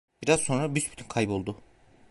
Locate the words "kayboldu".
1.07-1.57